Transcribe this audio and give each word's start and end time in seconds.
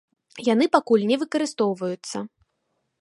Яны 0.53 0.65
пакуль 0.75 1.05
не 1.11 1.17
выкарыстоўваюцца. 1.25 2.17